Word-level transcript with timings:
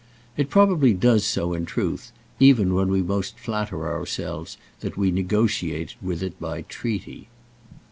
It 0.35 0.49
probably 0.49 0.95
does 0.95 1.25
so, 1.25 1.53
in 1.53 1.67
truth, 1.67 2.11
even 2.39 2.73
when 2.73 2.87
we 2.89 3.03
most 3.03 3.37
flatter 3.37 3.87
ourselves 3.87 4.57
that 4.79 4.97
we 4.97 5.11
negotiate 5.11 5.93
with 6.01 6.23
it 6.23 6.39
by 6.39 6.63
treaty. 6.63 7.27